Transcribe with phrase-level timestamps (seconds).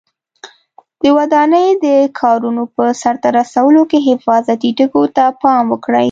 [1.01, 1.87] د ودانۍ د
[2.19, 5.99] کارونو په سرته رسولو کې حفاظتي ټکو ته پام وکړئ.